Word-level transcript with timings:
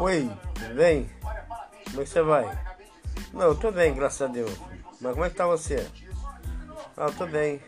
Oi, 0.00 0.30
tudo 0.54 0.74
bem? 0.76 1.10
Como 1.90 2.00
é 2.00 2.04
que 2.04 2.10
você 2.10 2.22
vai? 2.22 2.44
Não, 3.32 3.46
eu 3.46 3.56
tô 3.56 3.72
bem, 3.72 3.92
graças 3.92 4.22
a 4.22 4.32
Deus. 4.32 4.56
Mas 5.00 5.12
como 5.12 5.24
é 5.24 5.28
que 5.28 5.34
tá 5.34 5.44
você? 5.44 5.90
Ah, 6.96 7.06
eu 7.06 7.14
tô 7.14 7.26
bem. 7.26 7.60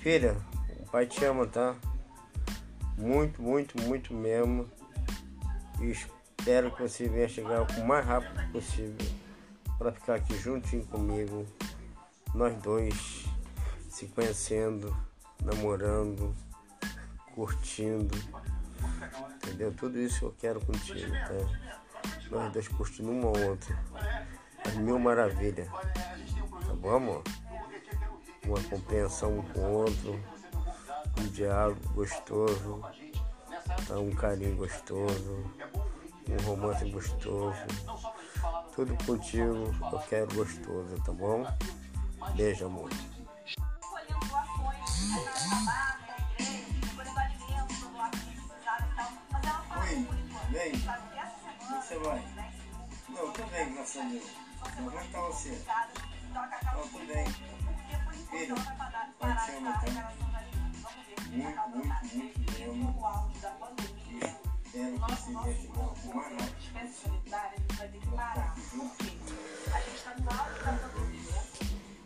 Filha, 0.00 0.36
o 0.80 0.90
pai 0.90 1.06
te 1.06 1.24
ama, 1.24 1.46
tá? 1.46 1.76
Muito, 2.98 3.40
muito, 3.40 3.80
muito 3.80 4.12
mesmo. 4.12 4.68
E 5.80 5.92
espero 5.92 6.72
que 6.72 6.82
você 6.82 7.08
venha 7.08 7.28
chegar 7.28 7.62
o 7.62 7.86
mais 7.86 8.04
rápido 8.04 8.50
possível 8.50 9.06
para 9.78 9.92
ficar 9.92 10.16
aqui 10.16 10.36
juntinho 10.36 10.84
comigo. 10.86 11.46
Nós 12.34 12.56
dois 12.56 13.24
se 13.88 14.06
conhecendo, 14.06 14.94
namorando, 15.44 16.34
curtindo. 17.36 18.18
Entendeu? 19.36 19.72
Tudo 19.74 19.98
isso 19.98 20.26
eu 20.26 20.34
quero 20.38 20.60
contigo, 20.64 21.10
tá? 21.12 21.66
Nós 22.30 22.52
dois 22.52 22.68
curtindo 22.68 23.10
uma 23.10 23.28
outra. 23.28 23.78
As 24.64 24.74
mil 24.74 24.98
maravilhas. 24.98 25.68
Tá 25.68 26.74
bom, 26.74 26.96
amor? 26.96 27.22
Uma 28.44 28.62
compreensão 28.64 29.38
um 29.38 29.42
com 29.42 29.60
o 29.60 29.72
outro. 29.72 30.20
Um 31.18 31.28
diálogo 31.28 31.80
gostoso. 31.94 32.82
Tá? 33.86 33.98
Um 33.98 34.10
carinho 34.10 34.56
gostoso. 34.56 35.44
Um 36.28 36.42
romance 36.44 36.90
gostoso. 36.90 37.58
Tudo 38.74 38.96
contigo 39.04 39.74
eu 39.92 39.98
quero 40.08 40.34
gostoso, 40.34 41.02
tá 41.04 41.12
bom? 41.12 41.46
Beijo, 42.34 42.66
amor. 42.66 42.90
Bem? 50.70 50.80
Como 51.58 51.82
você 51.82 51.98
vai? 51.98 52.22
Não, 53.08 53.18
eu 53.18 53.32
tô 53.32 53.42
bem, 53.46 53.74
graças 53.74 54.02
a 54.02 54.04
Deus. 54.08 54.30
Como 54.74 54.90
é 54.90 55.02
que 55.02 55.12
tá 55.12 55.20
você? 55.20 55.50
Eu 55.50 56.88
tô 56.88 56.98
bem. 56.98 57.26
Filho, 58.30 58.54
pai 59.18 59.36
te 59.44 59.50
ama, 59.52 59.72
tá? 59.72 59.86
Muito, 61.30 61.68
muito, 61.68 61.86
muito 61.86 62.34
mesmo. 62.66 62.94
Espero 64.64 64.92
que 64.92 64.98
você 64.98 65.30
venha 65.32 65.56
chegar 65.56 65.86
com 65.86 66.16
mais 66.16 66.36
rápido. 66.36 67.30
Pra 67.30 67.88
ficar 67.88 68.42
aqui 68.42 68.60
junto. 68.72 69.04
A 69.72 69.80
gente 69.80 70.02
tá 70.02 70.12
no 70.18 70.30
alto 70.30 70.64
da 70.64 70.72
pandemia, 70.72 71.40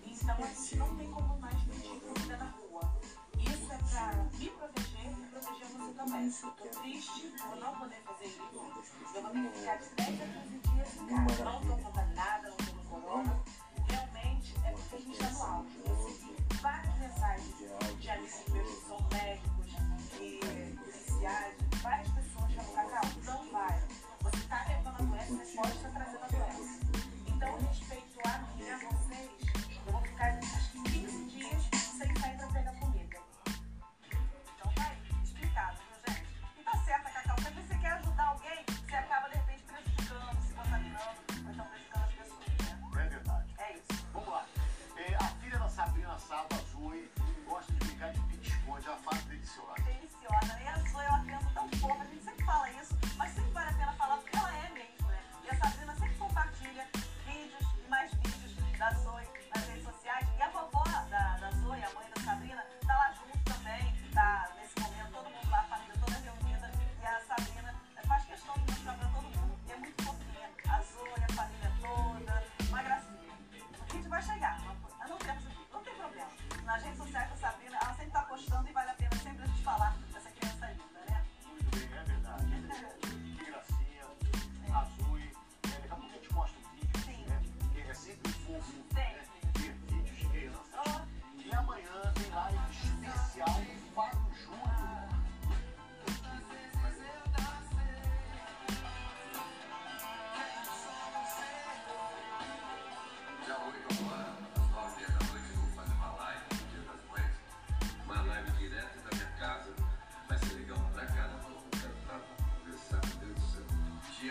então 0.07 0.37
a 0.37 0.47
gente 0.47 0.77
não 0.77 0.97
tem 0.97 1.11
como 1.11 1.39
mais 1.41 1.59
pedir 1.63 2.01
comida 2.01 2.37
na 2.37 2.45
rua. 2.45 3.01
Isso 3.39 3.73
é 3.73 3.79
pra 3.79 4.05
me 4.15 4.49
proteger 4.51 5.07
e 5.11 5.27
proteger 5.31 5.67
você 5.67 5.93
também. 5.95 6.31
Tô 6.31 6.81
triste 6.81 7.21
por 7.43 7.57
não 7.57 7.75
poder 7.79 8.00
Não 11.09 12.10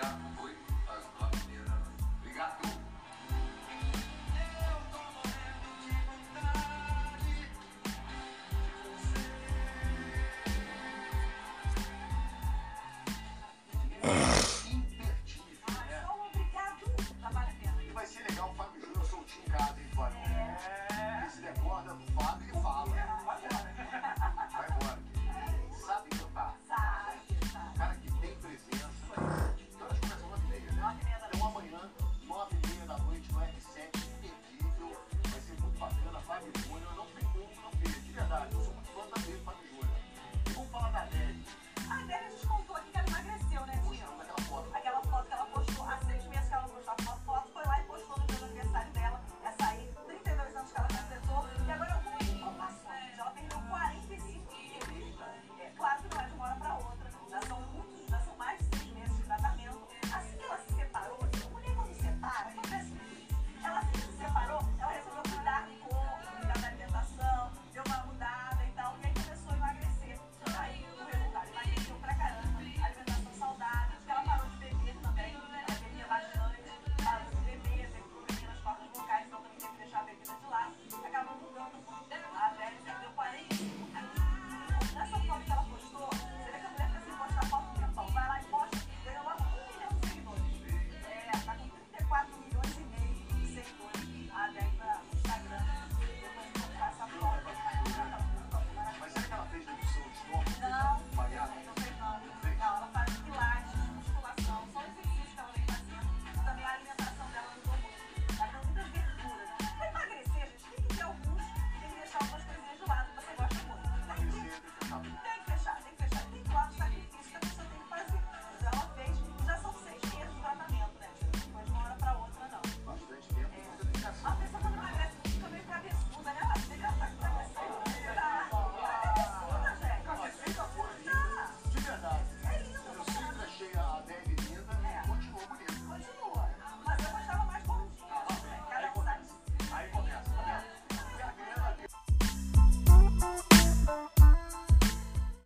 я 0.02 0.10
вы. 0.42 0.59